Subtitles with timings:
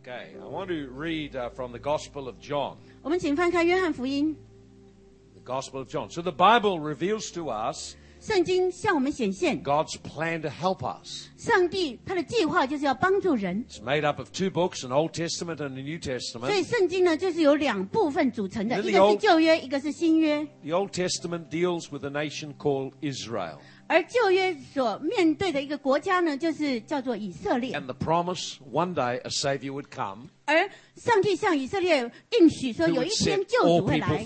[0.00, 2.76] Okay, I want to read uh, from the Gospel of John.
[3.02, 4.36] 我们请翻开约翰福音，
[5.34, 6.10] The Gospel of John.
[6.10, 11.26] So the Bible reveals to us 圣经向我们显现， God's plan to help us.
[11.36, 16.64] 上帝他的计划就是要帮助人， It's made up of two books, an Old Testament and a New 所以 Testament.
[16.64, 20.44] 圣经呢就是由两部分组成的， Really 一个是 old- 旧约，一个是新约。
[20.64, 23.58] The Old Testament deals with a nation called Israel
[23.91, 27.77] 而旧约所面对的一个国家呢，就是叫做以色列。
[27.77, 32.09] and the promise one day a Savior would come 而上帝向以色列
[32.39, 34.25] 应许说，有一天救主会来，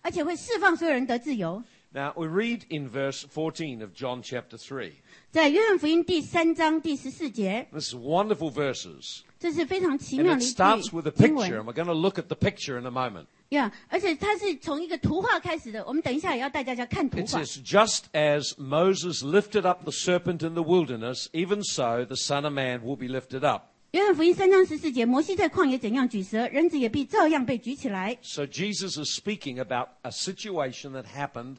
[0.00, 1.62] 而且会释放所有人得自由。
[1.92, 4.92] Now we read in verse fourteen of John chapter 3.
[5.31, 9.19] 在约翰福音第三章第十四节， This is wonderful verses.
[9.39, 11.85] 这是非常奇 And 妙 it 的一 starts 句 with a 经 picture, 文 and we're going
[11.85, 13.25] to look at the picture in a moment.
[13.49, 15.85] 呀而且它是从一个图画开始的。
[15.85, 17.43] 我们等一下也要带大家看图 It 画。
[17.43, 22.43] says, Just as Moses lifted up the serpent in the wilderness, even so the Son
[22.43, 23.73] of Man will be lifted up.
[23.91, 28.17] 约翰福音三章十四节，摩西在旷野怎样举蛇，人子也必照样被举起来。
[28.21, 31.55] So Jesus is speaking about a situation that happened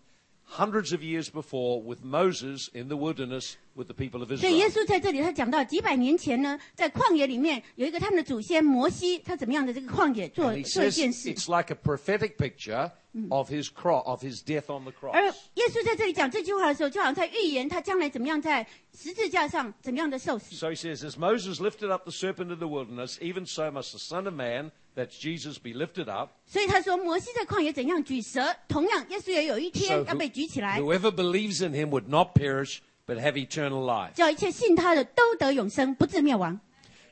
[0.53, 4.83] hundreds of years before with Moses in the wilderness with the people of 所以耶 Israel.
[4.83, 11.28] 稣在这里，他讲到几百年前呢，在旷野里面有一个他们的祖先摩西，他怎么样的这个旷野做 And he 做一 says 件事。
[11.28, 12.91] it's like a prophetic picture
[13.30, 15.34] of his cross, of his death on the 而 cross.
[15.55, 18.66] 耶稣在这里讲这句话的时候，就好像在预言他将来怎么样在
[18.97, 20.55] 十字架上怎么样的受死。
[20.56, 23.92] So he says, As Moses lifted up the serpent in the wilderness, even so must
[23.92, 26.30] the Son of Man, that's Jesus, be lifted up.
[26.47, 33.84] 所以他说，摩西在旷野怎样举蛇，同样耶稣也有一 So 天 who- 要被举起来， whoever believes in him would not perish, but have eternal
[33.84, 34.12] life.
[34.14, 36.61] 叫一切信他的都得永生，不至灭亡。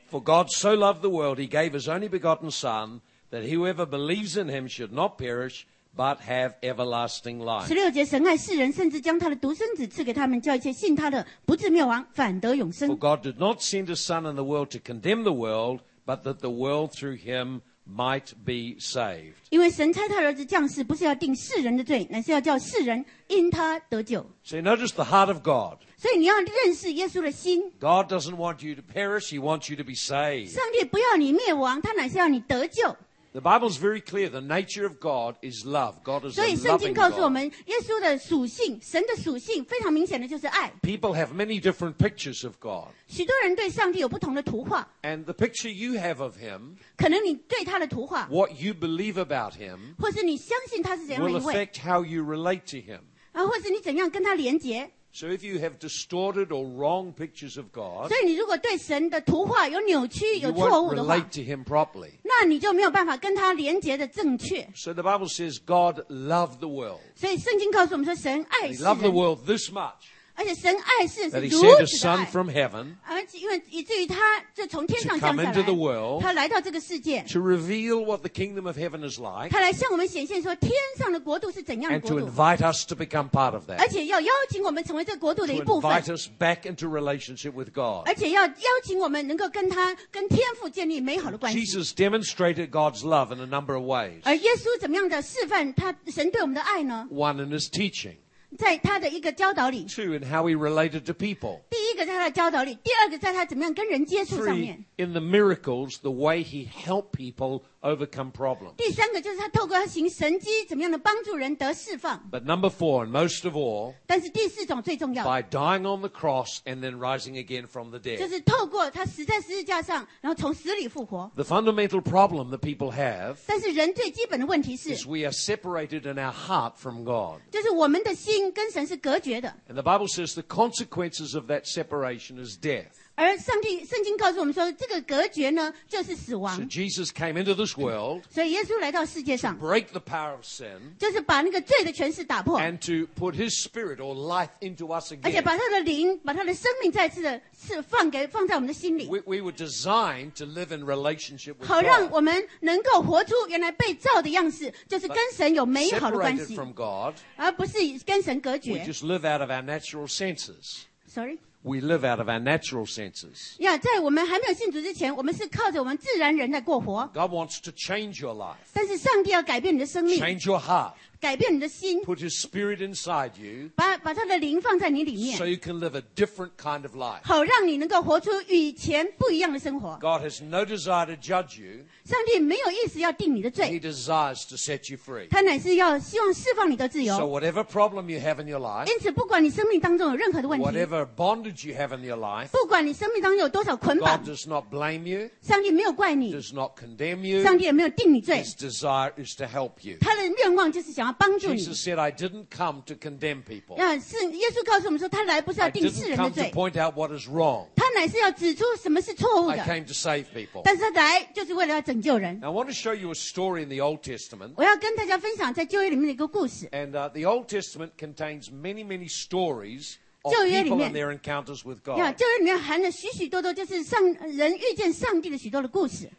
[0.09, 4.37] For God so loved the world, he gave his only begotten Son, that whoever believes
[4.41, 5.63] in him should not perish,
[5.95, 7.73] but have everlasting 十 life.
[7.73, 12.97] 六节，神爱世人，甚至将他的独生子赐给他们，叫一切信他的不至灭亡，反得永 For 生。
[12.97, 16.35] God did not send his Son in the world to condemn the world, but that
[16.35, 19.34] the world through him might be saved.
[19.50, 24.24] 因为神差他儿子降世，不是要定世人的罪，乃是要叫世人因他得救。
[24.44, 25.78] So you notice the heart of God.
[25.98, 30.48] 所以你要认识耶稣的心，God doesn't want you to perish, he wants you to be saved.
[30.48, 32.96] 上帝不要你灭亡，他乃是要你得救。
[33.33, 34.29] The Bible's very clear.
[34.29, 36.01] The nature of God is love.
[36.03, 37.33] God is 所 a 以圣经 loving 告诉我 God.
[37.33, 40.71] 们，耶稣的属性，神的属性非常明显的就是爱。
[40.81, 42.87] People have many different pictures of God.
[43.07, 51.29] 许多人对上帝有不同的图画， And the picture you have of him, 可能你对他的图画， what you believe about him, 或是你相信他是怎样的
[51.29, 53.01] will 一位， affect how you relate to him.
[53.33, 54.89] 啊，或是你怎样跟他连结。
[55.13, 61.15] So if you have distorted or wrong pictures of God, 所以你如果对神的图画有扭曲、 you 有错 won't 误的话
[61.15, 62.11] relate，to him properly.
[62.23, 64.69] 那你就没有办法跟他连结的正确。
[64.75, 66.99] So the Bible says God loved the world.
[67.15, 69.93] 所以圣经告诉我们说，神爱 He 世 loved the 人， world this much
[70.39, 75.35] 而且神爱世人 that 是 he 如 sent his 此的 son 爱， from heaven 而且因为以至于他就从天上 To 降
[75.35, 79.17] come 下 into the 来， world 他来到这个世界， to reveal what the kingdom of heaven is
[79.17, 83.89] like 他来向我们显现说天上的国度是怎样的 and 国 to 度， invite us to become part of 而 that.
[83.89, 88.07] 且要邀请我们成为这个国度的 To 一部分 invite，us back into relationship with God.
[88.07, 88.53] 而且要邀
[88.83, 91.65] 请我们能够跟他跟天父建立美好的关系。
[91.65, 94.19] Jesus demonstrated God's love in a number of ways.
[94.23, 97.07] 而耶稣怎么样的示范他神对我们的爱呢？
[97.11, 98.17] One in his teaching,
[98.57, 106.11] 在他的一个教导里， two in how he related to people, 第一个在他的教导里，第二个在他怎么样跟人接触上 three 面， in the miracles, the
[106.11, 108.75] way he helped people overcome problems.
[108.77, 112.27] 第三个就是他透过他行神迹，怎么样的帮助人得释放。
[112.31, 116.97] But number four, and most of all, 但是第四种最重要， by dying on the cross and then
[116.97, 118.29] rising again from the 就 dead.
[118.29, 121.31] 是透过他死在十字架上，然后从死里复活。
[121.35, 127.03] The fundamental problem that people have 但是人最基本的问题是， is we are separated in our heart from
[127.03, 127.41] God.
[127.51, 129.53] 就是我们的心跟神是隔绝的。
[129.69, 132.91] And the Bible says the consequences of that separation is death.
[133.15, 136.69] 而上帝圣经告诉我们说，这个隔绝呢，就是死 So 亡。
[136.69, 143.33] Jesus came into this world, 所以耶稣来到世界上， break the power of sin, 就是把那个罪的权势打破， and to put
[143.33, 145.43] his spirit or life into us 而且 again.
[145.43, 152.13] 把他的灵、把他的生命再次的是放给放在我们的心里， We, we were designed to live in relationship with 好让 God.
[152.13, 158.85] 我们能够活出原来被造的样式，就是跟神有美好的关 Separated 系， from God, 而不是跟神隔 we 绝。
[158.85, 160.83] just live out of our natural senses.
[161.07, 161.39] Sorry。
[161.63, 163.59] We live out of our natural senses.
[163.59, 167.05] 呀在我们还没有信主之前，我们是靠着我们自然人在过活。
[167.13, 173.31] God wants to change your life, 但是上帝要改变你的生命， change your heart, 改变你的心， put His Spirit inside
[173.39, 177.21] you 把把他的灵放在你里 so 面， you can live a different kind of life.
[177.23, 179.97] 好让你能够活出与以前不一样的生活。
[179.99, 185.27] God has no desire to judge you, 上帝没有意思要定你的 He 罪， desires to set you free.
[185.29, 187.15] 他乃是要希望释放你的自 So, 由。
[187.27, 192.49] whatever problem you have in your life, 因此，不管你生命当中有任何的问题， whatever bondage you have in your life,
[192.49, 197.41] 不管你生命当中有多少捆绑 God，does not blame you, 上帝没有怪你， does not condemn you.
[197.43, 199.97] 上帝也没有定你罪， His desire is to help you.
[199.99, 201.63] 他的愿望就是想要 帮助你。
[201.63, 203.75] Jesus said, I didn't come to condemn people.
[203.77, 207.67] 那是耶稣告诉我们说，他来不是要 I 定世 didn't 人的 come to 罪， point out what is wrong.
[207.75, 209.63] 他乃是要指出什么是错误 I 的。
[209.63, 210.61] came to save people.
[210.63, 212.39] 但是他来就是为了要拯救人。
[212.39, 214.53] Now, I want to show you a story in the Old Testament.
[214.55, 216.67] 我要跟大家分享在旧约里面的一个故事。
[216.71, 221.17] And uh, the Old Testament contains many, many stories of 旧约里 people 面- and their
[221.17, 222.17] encounters with 呀， God.
[222.17, 226.09] 旧约里面含了许许多多，就是上人遇见上帝的许多的故事。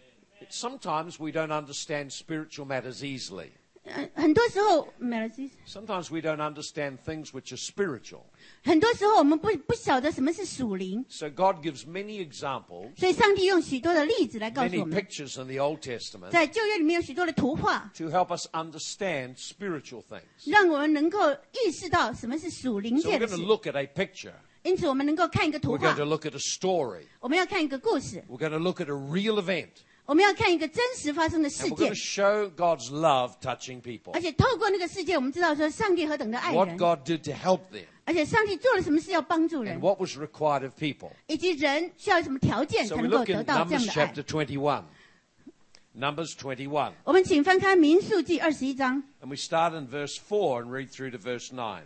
[0.50, 3.50] Sometimes we don't understand spiritual matters easily.
[3.85, 5.26] 呃，很多时候没了，
[5.67, 8.20] Sometimes we don't understand things which are spiritual.
[8.62, 17.90] 很多时候我们不不晓得什么是属灵， So God gives many examples, 所以上帝用许多的例子来告诉 many 我们， pictures in the Old Testament 在旧约里面有许多的图画，
[17.96, 20.23] to help us understand spiritual things.
[20.44, 24.35] 让我们能够意识到什么是属灵 So 界 we're 的 going 事 to。look at a picture.
[24.64, 27.05] 因此，我们能够看一个图 We're going 画 to，look at a story.
[27.20, 29.70] 我们要看一个故事， We're going to look at a real event.
[30.05, 34.11] 我们要看一个真实发生的 And 事 going 件 to，show God's love touching people.
[34.13, 41.11] 而且透过那个事件，我们知道说上帝何等的爱 What 人，God did to help them 而且上帝做了什么事要帮助人 and，what was required of people.
[41.27, 44.23] 以及人需要什么条件 So 才 we 能够 look 得 in 到这样 Numbers 的爱 chapter。
[44.23, 44.83] 21.
[45.95, 46.91] Numbers 21.
[47.05, 51.83] 我们请翻开民数记二十一章 And we start in verse 4 and read through to verse 9.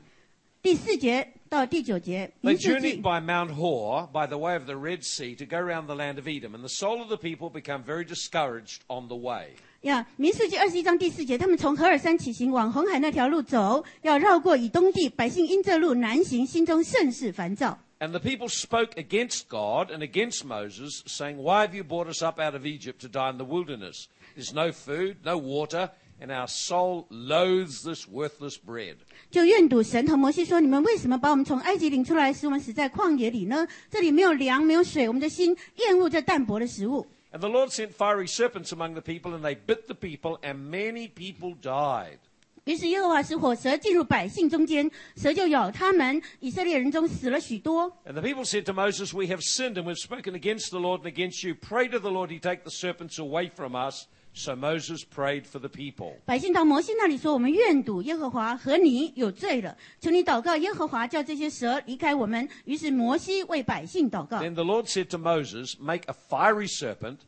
[0.66, 2.30] 第四节到第九节。
[2.42, 5.44] They 民数 journeyed 记 by Mount Hor, by the way of the Red Sea, to
[5.44, 6.54] go round the land of Edom.
[6.54, 9.56] And the soul of the people became very discouraged on the way.
[9.82, 17.76] 呀，民数记二十一章第四节，他们从何尔山起行，往红海那条路走，要绕过以东地，百姓因这路难行，心中甚是烦躁。
[17.98, 22.22] And the people spoke against God and against Moses, saying, Why have you brought us
[22.22, 24.06] up out of Egypt to die in the wilderness?
[24.36, 25.90] There's no food, no water,
[26.20, 28.96] and our soul loathes this worthless bread.
[29.30, 33.66] 就怨赌神和摩西说：“你们为什么把我们从埃及领出来，使我们死在旷野里呢？
[33.90, 37.06] 这里没有粮，没有水，我们的心厌恶这淡薄的食物。
[37.32, 40.56] And the Lord sent fiery serpents among the people, and they bit the people, and
[40.70, 42.18] many people died.
[42.64, 47.90] 于是耶和华使火蛇进入百姓中间，蛇就咬他们，以色列人中死了许多。
[48.06, 51.00] And the people said to Moses, We have sinned, and we've spoken against the Lord
[51.00, 51.54] and against you.
[51.54, 54.06] Pray to the Lord he take the serpents away from us.
[54.36, 56.14] So Moses prayed for the people.
[56.24, 64.40] 百姓到摩西那里说：“我们怨赌耶和华和你有罪了，求你祷告耶和华，叫这些蛇离开我们。”于是摩西为百姓祷告。
[64.40, 67.18] Then the Lord said to Moses, Make a fiery serpent,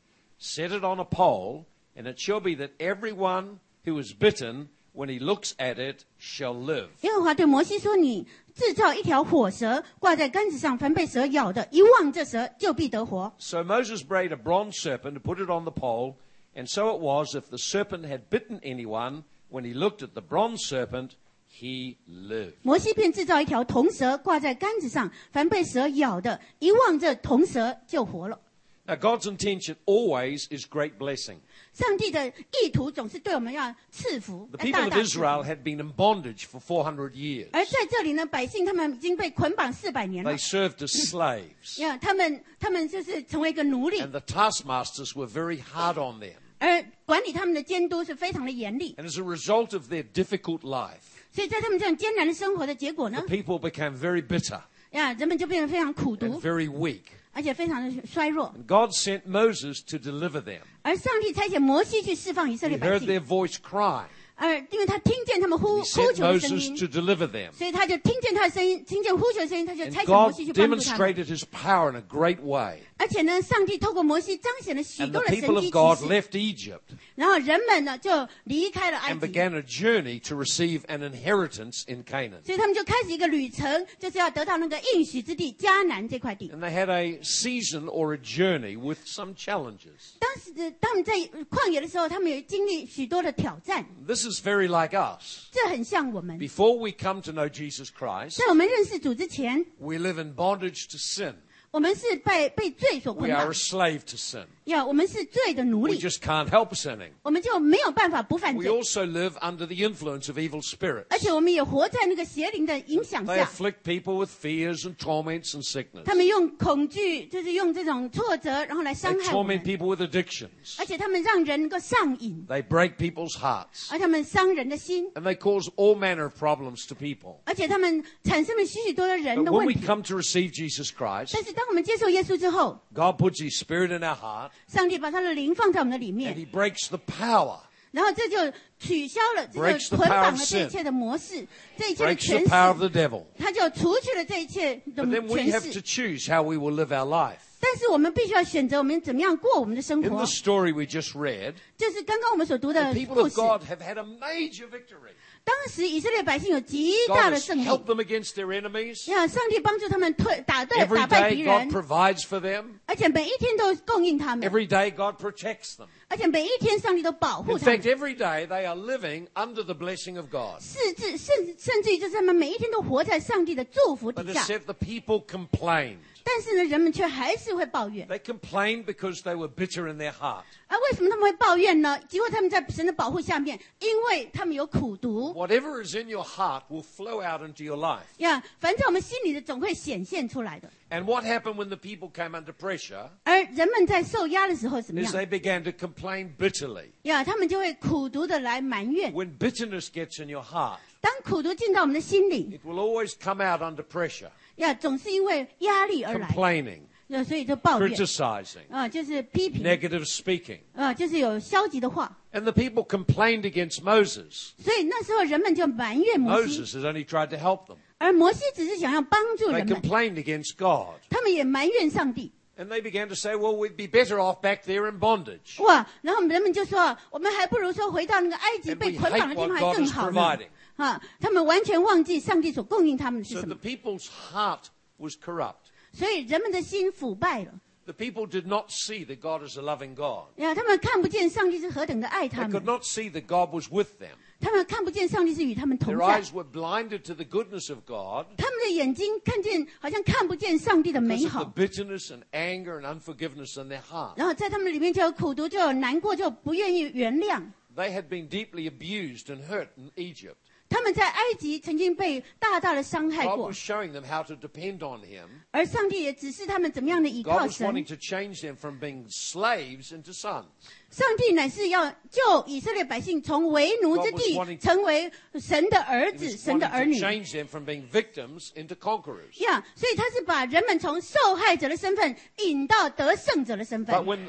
[0.40, 5.10] set it on a pole, and it shall be that everyone who is bitten, when
[5.10, 6.88] he looks at it, shall live.
[7.02, 13.30] 耶和华对摩西说：“你制造一条火蛇，挂在杆子上，凡被蛇咬的，一望这蛇，就必得活。
[13.36, 16.14] So Moses made a bronze serpent and put it on the pole,
[16.58, 20.20] and so it was if the serpent had bitten anyone, when he looked at the
[20.20, 21.12] bronze serpent,
[21.48, 22.54] he lived.
[22.62, 28.40] 摩西便制造一条铜蛇，挂在杆子上，凡被蛇咬的，一望这铜蛇就活了。
[28.86, 31.38] Now, God's intention always is great blessing.
[31.72, 37.48] 上帝的意图总是对我们要赐福， The 要 people 大 of 大赐福 Israel had been in bondage for 400 years.
[37.52, 46.34] 而在这里呢，百姓他们已经被捆绑四百年了 They。served as slaves, 呀，他们他们就是成为一个奴隶 and，the taskmasters were very hard on them.
[46.58, 48.94] 而管理他们的监督是非常的严厉。
[48.96, 51.00] And as a result of their difficult life,
[51.32, 54.60] 所以在他们这样艰难的生活的结果呢 the，people became very bitter
[54.92, 57.02] 呀，人们就变得非常苦 and 毒， very weak.
[57.32, 58.54] 而且非常的衰弱。
[58.56, 60.60] And God sent Moses to deliver them.
[60.82, 64.06] 而上帝差遣摩西去释放以色 He 列百 heard 姓， their voice crying.
[64.36, 67.52] 而因为他听见他们呼 He 呼 sent 求的声 Moses 音， to deliver them.
[67.52, 71.14] 所以他就听见他的声音，听见呼求的声音，他就 And 差遣摩 God 西去帮助他们。
[71.14, 72.82] demonstrated his power in a great way.
[72.98, 76.80] 而且呢，上帝透过摩西彰显了许 And 多 the 的神 people 迹 of God 奇事， left Egypt
[77.14, 82.44] 然后人们呢就离开了埃 and 及， began a journey to receive an inheritance in Canaan.
[82.44, 86.50] 所以他们就开始一个旅程，就是要得到那个应许之地迦南这块地。
[86.50, 90.14] And they had a season or a journey with some challenges.
[90.18, 91.14] 当时的他们在
[91.50, 95.48] 旷野的时候，他们有经历许多的挑战， This is very like us.
[95.50, 96.38] 这很像我们。
[96.38, 101.34] Before we come to know Jesus Christ, 在我们认识主之前， we live in bondage to sin.
[101.70, 104.46] 我们是被被罪所 We 捆 are 绑 a，slave to sin.
[104.66, 107.10] 呀，我们是罪的奴 We 隶， just can't help sinning.
[107.22, 111.06] 我们就没有办法不犯 We 罪， also live under the influence of evil spirits.
[111.10, 113.44] 而且我们也活在那个邪灵的影响 They 下。
[113.44, 116.04] afflict people with fears and torments and sickness.
[116.04, 120.76] 他们用恐惧，就是用这种挫折，然后来 They 伤害我 torment 们， people with addictions.
[120.78, 123.88] 而且他们让人能够上瘾， They break people's hearts.
[123.90, 127.40] 而他们伤人的心， And they cause all manner of problems to people.
[127.44, 129.84] 而且他们产生了许许多多人 But 的 when 问 we 题。
[129.84, 136.10] come to receive Jesus Christ, 但是 当我们接受耶稣之后， God puts His Spirit in our heart 上帝把他的灵放在我们的里
[136.12, 138.36] and 面， He breaks the power, 然后这就
[138.78, 140.68] 取消了这个 Breaks the 捆 power 绑 of 了这一 sin.
[140.68, 141.46] 切的模式，
[141.78, 143.24] 这一切的 breaks 权 the power of 势， the devil.
[143.38, 145.82] 他就除去了这一切的 But then we 权 have to 势。
[145.82, 147.38] choose how we will live our life.
[147.61, 153.35] 但是我们必须要选择我们怎么样过我们的生 In 活 the，story we just read, 就是刚刚我们所读 the 的 people 故 of 事。
[153.35, 155.11] God have had a major victory.
[155.43, 159.09] 当时以色列百姓有极 God 大的 has 胜利，helped them against their enemies.
[159.11, 162.65] 呀，上帝帮助他们退打对 Every 打败 day 敌 God 人，provides for them.
[162.85, 165.87] 而且每一天都供应他们，Every day God protects them.
[166.07, 167.95] 而且每一天上帝都保护 In 他们 fact,。
[167.95, 170.61] every day they are living under the blessing of God.
[170.61, 175.97] 甚至甚甚至于就是他们每一天都活在上帝的祝福 But 底下 the people complained.
[176.28, 178.08] 但是呢，人们却还是会抱怨。
[178.08, 180.44] They complained because they were bitter in their heart.
[180.68, 182.00] 而为什么他们会抱怨呢？
[182.08, 188.00] 结果他们在神的保护下面，因为他们有苦毒 Whatever is in your heart will flow out into your life.
[188.18, 190.70] 呀，凡在我们心里的总会显现出来的。
[190.90, 195.70] And what happened when the people came under pressure 而人们在受压的时候怎么 is 样 they began to
[195.70, 196.86] complain bitterly.
[197.02, 197.22] 呀？
[197.22, 199.12] 他们就会苦毒的来埋怨。
[199.12, 204.30] When bitterness gets in your heart, 当苦毒进到我们的心里， it will always come out under pressure.
[204.58, 210.60] 呀，总是因为压力而来， Complaining, 呀，所以就抱怨 criticizing, 啊，就是批评 negative speaking.
[210.74, 212.18] 啊，就是有消极的话。
[212.32, 214.50] And the people complained against Moses.
[214.62, 217.76] 所以那时候人们就埋怨摩西， Moses has only tried to help them.
[217.98, 221.00] 而摩西只是想要帮助 They 人们， complained against God.
[221.08, 222.32] 他们也埋怨上帝。
[222.58, 225.58] And they began to say, well, we'd be better off back there in bondage.
[225.58, 225.84] 哇！
[226.02, 230.48] 然后人们就说，我们还不如说回到那个埃及 And 被 we 捆绑的 hate 地方 what 还 God 更 is 好呢 providing.。
[230.76, 234.66] 啊，他们完全忘记上帝所供应他们的是 So 什 the 么， people's heart
[234.98, 235.70] was corrupt.
[235.92, 237.52] 所以人们的心腐败了。
[237.88, 240.28] The people did not see that God is a loving God.
[240.36, 244.14] 呀，他们看不见上帝是何等的爱 They 他 could 们， not see that God was with them.
[244.40, 251.44] 他们看不见上帝是与他们同 Their 在 eyes，were blinded to the goodness of God 他们的眼睛看见好像看不见上帝的 because 美 of 好
[251.44, 254.14] the，bitterness and anger and unforgiveness in their heart.
[254.16, 257.42] 然后在他们里面就有苦毒，就有难过，就不愿意原谅。
[257.76, 260.36] They had been deeply abused and hurt in Egypt.
[260.69, 265.27] 他们在埃及曾经被大大的伤害 God 过 was，showing them how to depend on Him.
[265.51, 267.67] 而上帝也指示他们怎么样的依 God 靠 was 神。
[267.67, 270.45] wanting to change them from being slaves into sons.
[270.91, 277.65] 上帝乃是要救以色列百姓从为奴之 God 地 wanting 成为神的儿 He 子、was 神的 wanting 儿 to 女 change them from
[277.65, 279.43] being victims into conquerors.
[279.43, 279.63] 呀。
[279.75, 284.19] 所以他是把人们从受害者的身份引到得胜者的身份 when,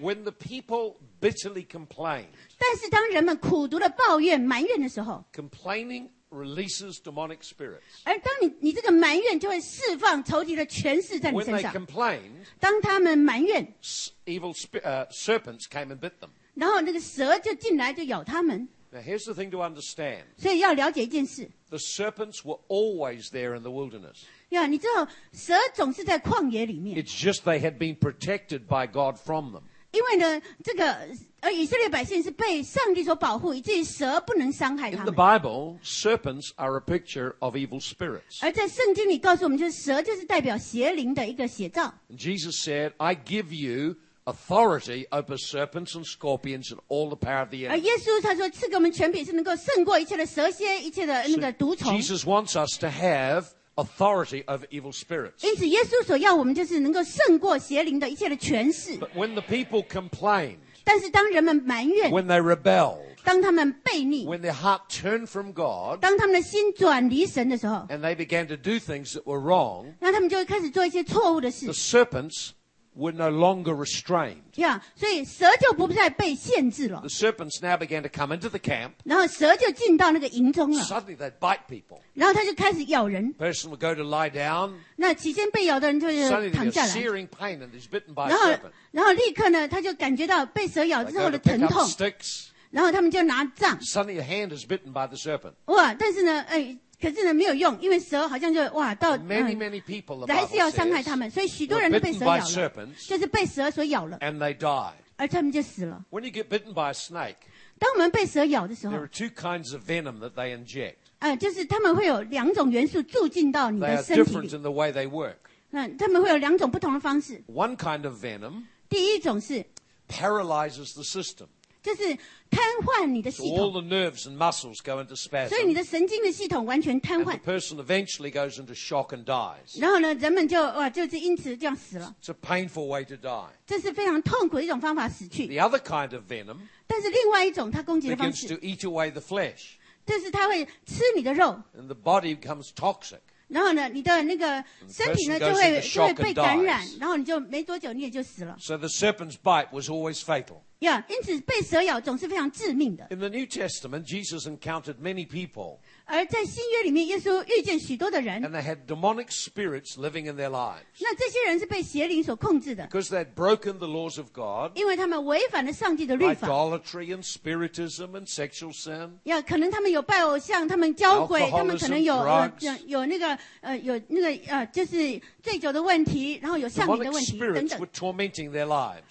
[0.00, 2.26] when the people bitterly complained,
[2.58, 7.82] 但是当人们苦读的抱怨、埋怨的时候， complaining releases demonic spirits.
[8.04, 11.74] 而当你你这个埋怨就会释放仇敌的权势在你 When 身 they 上。
[11.74, 16.30] complained, 当他们埋怨， s- evil sp- uh, serpents came and bit them.
[16.54, 18.68] 然后那个蛇就进来就咬他们。
[18.90, 24.16] Now, here's the thing to understand 所以要了解一件事， the serpents were always there in the wilderness.
[24.50, 29.62] 呀，你知道蛇总是在旷野里面， It's just they had been protected by God from them.
[29.97, 30.95] 因为呢，这个
[31.41, 35.13] 而以色列百姓是被上帝所保护，以至于蛇不能伤害他 In 他 the。
[35.13, 38.37] Bible, serpents are a picture of evil spirits.
[38.41, 41.91] 而在圣经里告诉我们，就是蛇就是代表邪灵的一个写照。
[42.11, 47.49] And Jesus said, I give you authority over serpents and scorpions and all the power of
[47.49, 47.81] the 而 enemy.
[47.81, 51.99] 耶稣他说赐给我们权柄，是能够胜过一切的蛇蝎、一切的那个毒虫。
[51.99, 53.45] Jesus wants us to have
[53.76, 55.42] authority over evil spirits.
[55.42, 58.98] 因此，耶稣所要我们就是能够胜过邪灵的一切的权势。
[58.98, 65.52] But when the people complained, 但是，当人们埋怨， when they rebelled, 当他们悖逆， when their heart turned from
[65.52, 72.50] God, 当他们的心转离神的时候， and they began to do things that were wrong, 那他们就会开始做一些错误的事 the serpents
[72.96, 74.42] were no longer restrained.
[74.56, 74.82] 呀。
[74.94, 78.92] 所以蛇就不再被限制了 The，serpents now began to come into the camp.
[79.04, 82.00] 然后蛇就进到那个营中了， Suddenly they'd bite people.
[82.14, 83.34] 然后它就开始咬人。
[83.34, 84.74] Person would go to lie down.
[84.96, 88.50] 那起先被咬的人就 Suddenly 是 they 躺 get 下来， searing pain and he's bitten by a 然后
[88.50, 88.72] serpent.
[88.90, 92.46] 然后立刻呢，他就感觉到被蛇咬 They 之后 go 的 to pick 疼 up 痛， sticks.
[92.70, 95.52] 然后他们就拿杖， Suddenly your hand is bitten by the serpent.
[95.66, 95.94] 哇！
[95.94, 102.24] 但是呢，哎， 可是呢没有用，因为蛇好像就哇到 Many, 嗯 many people, the 还是要 Bible 伤害他 says, 们，所以许多 were 人都被 bitten 蛇
[102.24, 104.92] by 咬了， serpents 就是被蛇所咬了， and they died.
[105.16, 106.04] 而他们就死了。
[106.10, 107.36] When you get bitten by a snake,
[107.78, 110.94] 当我们被蛇咬的时候 there，are two kinds of venom that they inject.
[111.18, 115.36] 呃，就是他们会有两种元素注进到你 They 的 are 身体 different 里， in the way they work.
[115.70, 117.42] 那他们会有两种不同的方式。
[117.48, 119.64] One kind of venom 第一种是
[120.08, 121.46] paralyzes the system.
[121.86, 122.04] 就是
[122.48, 125.74] 瘫痪你的 So 系 all 统， the nerves and muscles go into 所以你 spasm.
[125.74, 129.80] 的神经的系统完全瘫 And the 痪， person eventually goes into shock and dies.
[129.80, 132.14] 然后呢，人们就哇，就是因此这样死了。
[132.22, 133.48] It's a painful way to die.
[133.66, 135.48] 这是非常痛苦的一种方法死去。
[135.48, 139.72] The other kind of venom 但是另外一种它攻击的方 begins to 式， eat away the flesh,
[140.06, 143.18] 就是它会吃你的肉， and the body becomes toxic.
[143.47, 150.61] 然后呢，你的那个身体呢就会就会被感染然后你就没多久你也就死了 So the serpent's bite was always fatal.
[150.79, 151.03] Yeah，。
[151.09, 153.07] 因此被蛇咬总是非常致命的。
[153.09, 160.49] In the New Testament, Jesus encountered many people, 而在新约里面，耶稣遇见许多的人，and they had demonic spirits living in their
[160.49, 160.83] lives.
[161.01, 166.47] 那这些人是被邪灵所控制的，Because they'd broken the laws of God, 因为他们违反了上帝的律法。
[166.47, 169.17] idolatry and spiritism and sexual sin.
[169.23, 172.51] 呀，可能他们有拜偶像，他们教鬼，他们可能有呃
[172.85, 177.79] 有那个呃有那个呃就是醉酒的问题，然后有上瘾的问题等等。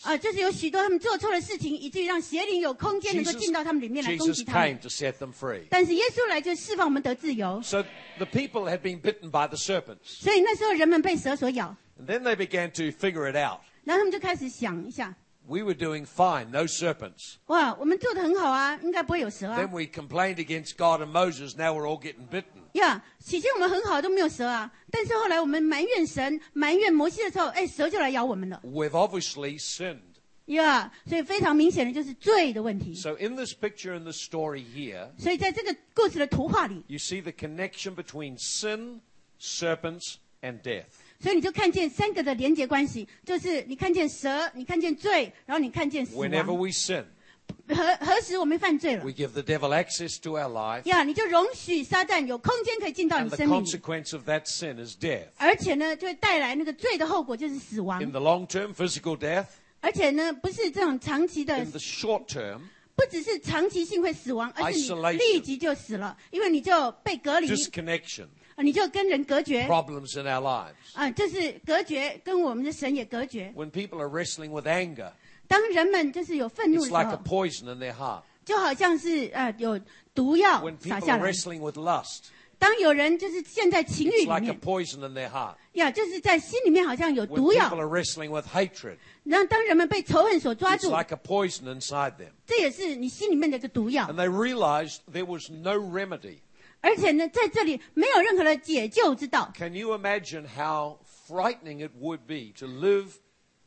[0.03, 4.79] 啊、就是有许多他们做错的事情，以至于让邪灵有空间能够进到他们里面来攻击他们。
[5.71, 7.63] 但是耶稣来就释放我们得自由。
[7.63, 7.83] So
[8.19, 10.21] the people had been bitten by the serpents.
[10.21, 11.75] 所以那时候人们被蛇所咬。
[12.07, 13.61] Then they began to figure it out.
[13.85, 15.17] 然后他们就开始想一下。
[15.48, 17.38] We were doing fine, no serpents.
[17.48, 21.58] 哇，我们做的很好啊，应该不会有蛇啊 Then。we complained against God and Moses.
[21.58, 22.62] Now we're all getting bitten.
[22.74, 28.62] 呀起先我们很好，都没有蛇啊，但是后来我们埋怨神、埋怨摩西的时候，哎，蛇就来咬我们了。
[28.64, 30.00] We've obviously sinned.
[30.46, 32.94] 呀所以非常明显的就是罪的问题。
[32.94, 39.00] So in this picture in the story here, 所以在这个故事的图画里， you see the connection between sin,
[39.40, 40.86] serpents, and death.
[41.19, 46.59] 所以你就看见三个的连结关系，就是你看见蛇，你看见罪，然后你看见死 Whenever 亡。
[46.59, 47.05] we sin,
[47.69, 55.29] 何何时我们犯罪了 we？give the devil access to our life, 呀你就容许撒旦有空间可以进到你命里，consequence of that sin is death.
[55.37, 58.11] 而且呢，就会带来那个罪的后果就是死亡 In。
[58.11, 59.47] the long term, physical death.
[59.81, 62.61] 而且呢，不是这种长期的 short term,
[62.97, 67.47] 不只是长期性会死亡，而是你立即就死了，因为你就被隔离
[68.63, 70.73] 你就跟人隔绝，problems in our lives.
[70.95, 73.53] 啊，就是隔绝，跟我们的神也隔绝。
[73.55, 75.13] When people are wrestling with anger,
[75.47, 78.23] 当人们就是有愤怒的时候 it's like a，poison in their heart.
[78.45, 79.79] 就好像是呃有
[80.15, 82.21] 毒药撒下来 When people are wrestling with lust,
[82.59, 85.57] 当有人就是陷在情欲 it's 里 like a 面，poison in their heart.
[85.75, 87.69] 呀，就是在心里面好像有 When 毒 people 药。
[87.77, 92.31] are wrestling with hatred, 然后当人们被仇恨所抓 it's 住，like a poison inside them.
[92.47, 94.07] 这也是你心里面的一个毒药
[96.81, 99.53] 而且呢，在这里没有任何的解救之道。
[99.57, 103.15] Can you imagine how frightening it would be to live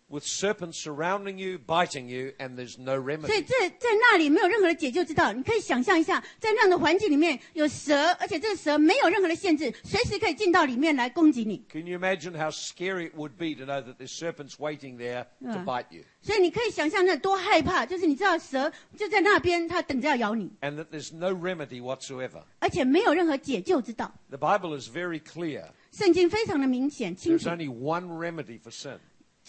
[0.08, 3.44] with serpents surrounding you, biting you, and there's no 所以 remedy?
[3.46, 5.32] 这在那里没有任何的解救之道。
[5.32, 11.64] 你可以想象一下，在那样的环境里面有蛇，而且这个蛇没有任何的限制，随时可以进到里面来攻击你。
[11.70, 15.24] Can you imagine how scary it would be to know that there's serpents waiting there
[15.40, 15.64] to Yeah.
[15.64, 16.02] bite you?
[16.20, 22.42] 所以你可以想象那多害怕，就是你知道蛇就在那边，它等着要咬你， And that there's no remedy whatsoever.
[22.60, 24.14] 而且没有任何解救之道。
[24.28, 25.64] The Bible is very clear.
[25.92, 28.98] 圣经非常的明显清 There's 楚， only one remedy for sin.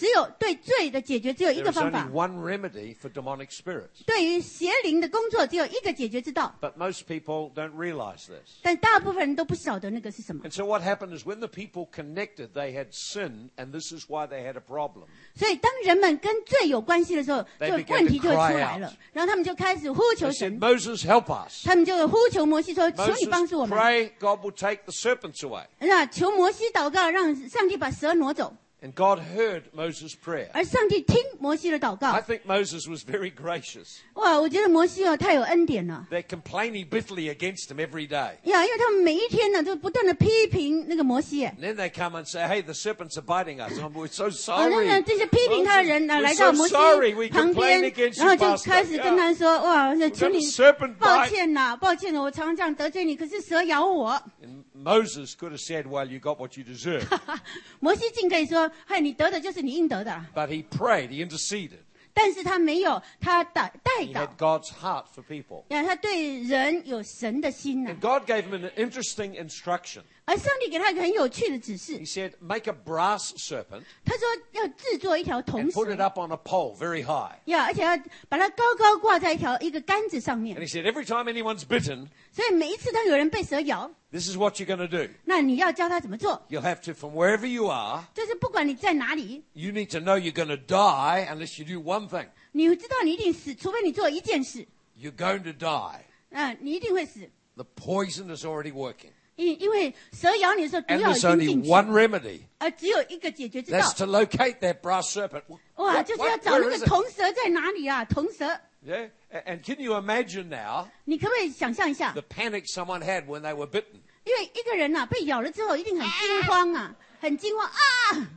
[0.00, 4.02] 只有对罪的解决只有一个方 only 法，one remedy for demonic spirits.
[4.06, 6.54] 对于邪灵的工作只有一个解决之道。
[6.58, 8.56] But most people don't realize this.
[8.62, 14.06] 但大部分人都不晓得那个是什么，And so what happened is when the people connected, they had sinned, and this is
[14.08, 15.04] why they had a problem.
[15.34, 18.96] 所以当人们跟罪有关系的时候，就问题就会出来了。
[19.12, 21.66] 然后他们就开始呼求神，Moses, help us.
[21.66, 23.78] 他们就呼求摩西说：“求你帮助我们。
[23.78, 25.66] pray God will take the serpents away.
[25.80, 28.56] ”那求摩西祷告，让上帝把蛇挪走。
[28.81, 30.49] And God heard Moses' prayer.
[30.53, 33.95] 而上帝听摩西的祷 I 告， think Moses was very gracious.
[34.13, 34.39] 哇！
[34.39, 38.35] 我觉得摩西哦太有恩典了 They're complaining bitterly against him every day.
[38.43, 41.45] 呀，因为他们每一天呢就不断的批评那个摩西。
[41.45, 43.75] 哎 And then they come and say, hey, the serpents are biting us.
[43.79, 44.29] And we're so 哦，
[44.69, 44.88] 那 sorry.
[44.88, 47.13] 呢，这些批评他的人呢 Moses, 来 we're 到 so 摩西 sorry.
[47.15, 48.65] We 旁 complain 边， against 然后 you, 就 Pastor.
[48.65, 51.29] 开始跟他说：“哇，求 got 你 a serpent 抱 bite.
[51.29, 54.11] 歉呐，抱歉了，我常常这样得罪你，可是蛇咬我。
[54.43, 57.05] And Moses could have said, well, you got what you deserve.
[57.79, 60.25] 摩西竟可以说：“ 嗨，你得的就是你应得的。
[60.33, 61.79] but he prayed, he interceded.
[62.13, 65.63] ”但是他没有，他代代 He 祷 had，God's heart for people.
[65.67, 70.03] 呀，他对人有神的心呐、 And God gave him an interesting instruction.
[70.29, 76.75] 而上帝给他一个很有趣的指示 He，said, make a brass serpent 他说要制作一条铜 and put it 蛇， up on a pole
[76.75, 77.35] very high.
[77.45, 77.95] 呀，而且要
[78.27, 80.57] 把它高高挂在一条一个杆子上 And 面。
[80.57, 85.07] he said, every time anyone's bitten, 所以每一次当有人被蛇咬， this is what you're going to do.
[85.25, 90.47] 那你要教他怎么做， You'll have to, from wherever you are, 就是不管你在哪里， you need to know you're going
[90.47, 92.27] to die unless you do one thing.
[92.51, 94.65] 你知道你一定死，除非你做一件事，
[94.99, 95.99] You're going to die.
[96.31, 97.29] 嗯、你一定会死。
[97.55, 99.11] The poison is already working.
[99.39, 102.39] 因因为蛇咬你的时候，毒 And 药已 there's 经 only 进去， one remedy.
[102.57, 105.43] 而只有一个解决之道 That's。to locate that brass serpent.
[105.75, 106.88] 哇， What- 就是要 what- 找那 where 个 is it?
[106.88, 108.05] 铜蛇在哪里啊？
[108.05, 108.45] 铜蛇，
[108.85, 109.09] Yeah?
[109.31, 113.99] A- And can you imagine now 你可不可以想象一下 the？panic someone had when they were bitten?
[114.23, 118.27] 因 为一个人呐、被咬了之后，一定很惊慌啊，很惊慌啊！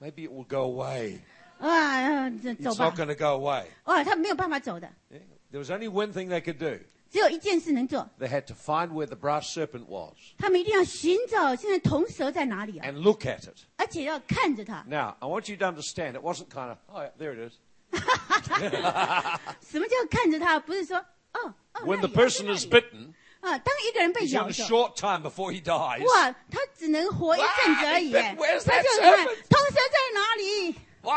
[0.00, 1.18] Maybe it will go away.
[1.60, 3.64] 哇，这 It's 走吧 not！going to go away.
[3.84, 5.20] 哇，他没有办法走的， Yeah?
[5.52, 6.78] There was only one thing they could do.
[7.12, 13.56] 只有一件事能做， They had to find where the brass serpent was 他们一定要寻找现在铜蛇在哪里啊， and look at it.
[13.76, 14.84] 而且要看着它。
[14.86, 17.54] Now, I want you to understand, it wasn't kind of, oh, yeah, there it is.
[19.62, 20.60] 什么叫看着它？
[20.60, 20.98] 不是说
[21.32, 24.52] 哦哦， When 那 the 里 person 哦 is 在那里 bitten, 啊，当一个人被 he's 咬 got 的 a
[24.52, 26.04] 时候， short time before he dies.
[26.04, 28.12] 哇，他只能活一阵子而已。
[28.12, 29.24] Wow, where's 他 that 就看 serpent？
[29.48, 30.74] 铜蛇在哪里？
[31.00, 31.14] Wow,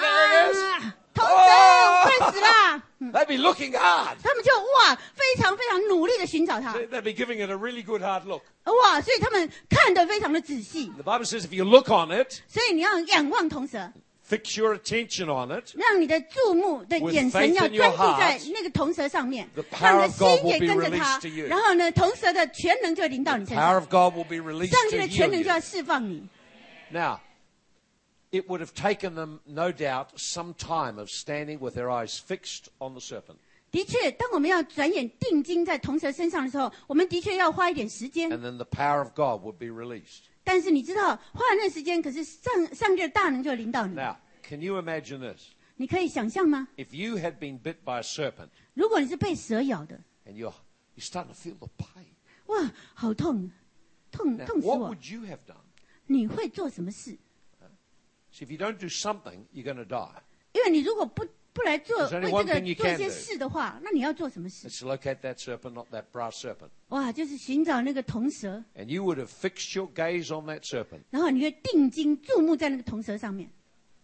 [0.00, 0.58] there it is.
[0.58, 2.82] 啊，铜蛇 Oh 快死了！
[3.02, 4.16] They'd be looking hard.
[4.22, 8.42] 他们就哇，非常非常努力的寻找它， They- They'd be giving it a really good hard look.
[8.64, 10.90] 哇，所以他们看得非常的仔细。
[10.96, 13.92] The Bible says if you look on it, 所以你要仰望铜蛇，
[14.28, 19.48] fix your attention on it, 让你的注目的 With 眼 faith 神要 in your 专注在 heart, 那个铜蛇上面
[19.54, 21.46] the，power 让你的 of God 心也 will be 跟着它 released to you.。
[21.46, 25.44] 然后呢，铜蛇的全能就会临到你身 power 上， of God will be released 上帝 to 的全能 you.
[25.44, 26.28] 就要释放你。
[26.90, 27.20] Now,
[28.32, 32.68] it would have taken them, no doubt, some time of standing with their eyes fixed
[32.78, 33.36] on the serpent.
[33.70, 38.30] 的确，当我们要转眼定睛在铜蛇身上的时候，我们的确要花一点时间。
[38.30, 40.22] And then the power of God would be released.
[40.42, 43.94] 但是你知道，花了那时间，可是上上帝的大能就临到你。
[43.94, 45.48] Now, can you imagine this?
[45.76, 46.68] 你可以想象吗？
[46.76, 50.54] If you had been bit by a serpent 如果你是被蛇咬的， and you're,
[50.96, 52.06] you're starting to feel the pain,
[52.46, 53.50] 哇，好痛，
[54.10, 54.94] 痛 now, 痛死 what 我！
[54.94, 55.60] would you have done?
[56.06, 57.18] 你会做什么事？
[58.32, 60.22] See, if you don't do something, you're going to die.
[60.52, 63.10] 因为你如果不不来做 There's only 为 one 这个 thing you 做一 can 些 do.
[63.10, 64.68] 事的话，那你要做什么事？
[64.68, 66.68] Let's locate that serpent, not that brass serpent.
[66.88, 71.00] 哇，就是寻找那个铜蛇， And you would have fixed your gaze on that serpent.
[71.10, 73.50] 然后你会定睛注目在那个铜蛇上面，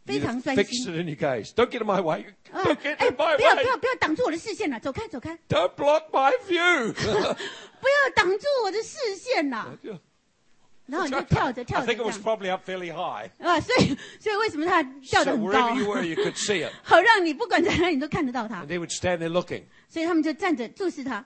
[0.05, 1.53] 非 You'd 常 have 专 fixed 心 it。in your gaze.
[1.53, 2.25] Don't get in my way.
[2.51, 3.67] 啊 Don't get 哎， in 不 my 要不 way.
[3.67, 6.93] 要不要挡住我的视线了，走开走开， Don't block my view.
[6.93, 9.77] 不 要挡住我的视线啦。
[10.89, 13.31] 然后你就跳着 I 跳着 think 这 it was 样 probably up fairly high.
[13.39, 16.73] 啊，所以所以为什么它跳 So 得 很高 wherever？you were, you could see it.
[16.83, 19.63] 好让你不管在哪里你都看得到它 And，they would stand there looking.
[19.89, 21.25] 所以他们就站着注视它，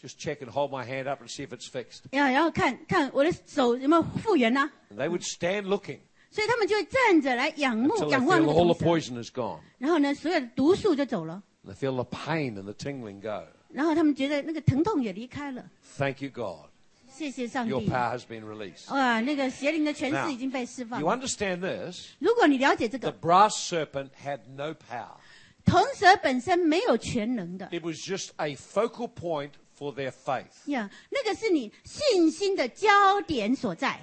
[0.00, 2.02] Just check and hold my hand up and see if it's fixed.
[2.10, 5.98] 然后然后看看我的手有没有复原呐、 And they would stand looking
[6.30, 9.58] 所以他们就会站着来仰慕 until they 仰望 feel 那个 all 铜 the 蛇， poison is gone.
[9.78, 13.46] 然后呢，所有的毒素就走了， And they feel the pain and the tingling go.
[13.70, 15.64] 然后他们觉得那个疼痛也离开了。
[15.98, 16.69] Thank you, God.
[17.10, 18.92] 谢谢上 Your 帝， power has been released.
[18.92, 21.16] 哇，那个邪灵的权 Now, 势已经被释放 You 了。
[21.16, 22.08] understand this?
[22.18, 25.16] 如果你了解这 The 个， brass serpent had no power.
[25.64, 30.70] 铜蛇本身没有全能的 It was just a focal point for their faith.
[30.70, 34.00] 呀那个是你信心的焦点所在。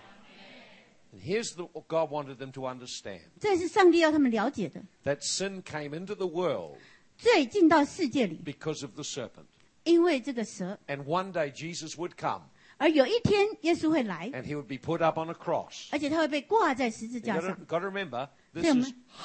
[1.13, 4.81] And here's the, what God wanted them to understand 这是上帝要他们了解的。
[5.05, 6.77] that sin came into the world
[7.17, 9.45] 罪进到世界里， because of the serpent.
[9.83, 10.79] 因为这个蛇。
[10.87, 12.41] And one day Jesus would come
[12.78, 14.30] 而有一天，耶稣会来，
[15.92, 17.58] 而且他会被挂在十字架上。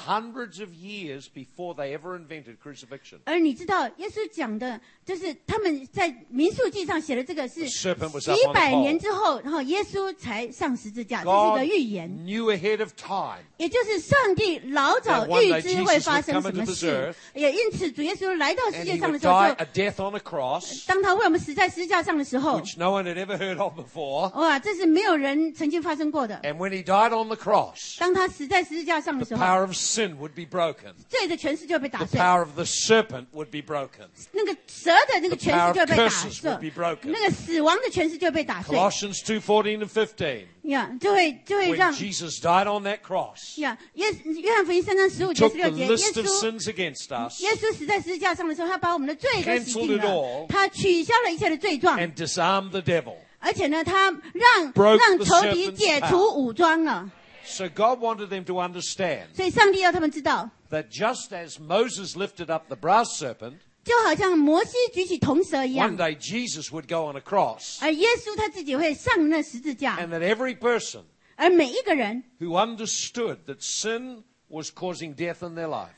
[0.06, 3.18] Hundreds of years before they ever invented crucifixion.
[3.24, 8.80] 而你知道，耶稣讲的，就是他们在民数记上写的这个是 The serpent was 几 on 百 pole.
[8.80, 16.52] 年之后，然后耶稣才上十字架，这是一 God 个预言，knew ahead of time 也就是上帝老早 That one 预 day 知会发生 Jesus would come
[16.52, 20.20] 什么 this 事 earth，也因此主耶稣来到世 and 界 he 上的 would 时候，die 就 a death on a
[20.20, 24.30] cross, 当他为我们死在十字架上的时候，which no one had ever heard of before.
[24.38, 26.40] 哇，这是没有人曾经发生过的。
[26.42, 30.93] And when he died on the cross, 当他死在十字架上的 the 时候，power of sin would be broken.
[31.07, 34.07] 罪的权势就被打 The 碎， power of the serpent would be broken.
[34.31, 40.45] 那个蛇的那个权势就会被打 The power of curses 碎 would be broken.，那个死亡的权势就会被打碎， Colossians 2:14 and 15.
[40.63, 46.25] 呀，就会就会 When 让 Jesus died on that cross, 呀，约约翰福音三章十五节 took 十六 the 节，耶 list of
[46.25, 53.15] 稣 sins against us 耶稣死在十字架上的时候，他把我们的罪都洗 Cancelled 净 it 了 all，他取消了一切的罪状， and disarmed the devil.
[53.39, 57.09] 而且呢，他让 Broke 让 the 仇敌 serpent's 解 power 除武装了。
[57.45, 63.17] So God wanted them to understand 所以上帝要他们知道， that just as Moses lifted up the brass
[63.17, 70.55] serpent, 就好像摩西举起铜蛇一 one 样， day Jesus would go on a cross, 而耶稣他自己会上那十字架， and that every
[70.55, 71.03] person
[71.35, 74.23] 而每一个人， who understood that sin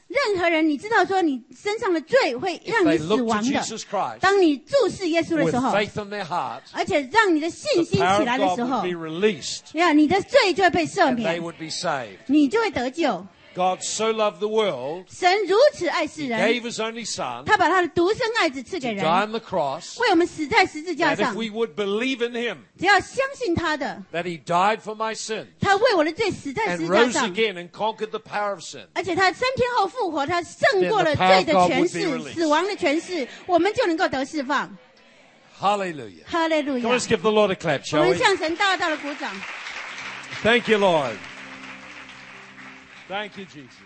[0.09, 3.63] 任何人，你知道说你身上的罪会让你死亡的。
[4.21, 5.71] 当你注视耶稣的时候，
[6.73, 8.83] 而且让你的信心起来的时候，
[9.75, 11.35] 呀，你的罪就会被赦免，
[12.27, 13.27] 你就会得救。
[13.56, 19.26] God so loved the world, 神如此爱世 He 人， gave His only Son 他把他的独生爱子赐给 to 人， die
[19.26, 21.36] on the cross, 为我们死在十字架 that if 上。
[21.36, 27.02] we would believe in Him, 只要相信他的， that He died for my sin 他为我的罪死在 and 十字架
[27.02, 28.86] rose 上， again and conquered the power of sin.
[28.94, 34.78] 而且他三天后复活，他胜过了罪的权势、死亡的权势，我们就能够得释放。
[35.60, 36.24] Hallelujah.
[36.26, 38.18] 哈利路 Come 亚 on,！let's give the Lord a clap, 我 shall 们 we?
[38.18, 39.30] 向神大大的鼓掌。
[40.42, 41.18] Thank you, Lord.
[43.09, 43.86] Thank you, Jesus.